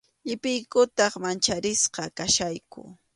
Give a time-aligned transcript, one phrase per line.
[0.27, 2.81] Llipiykutaq mancharisqa kachkayku.